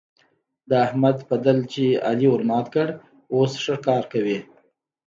[0.69, 2.87] د احمد پدل چې علي ورمات کړ؛
[3.33, 4.39] اوس ښه کار کوي.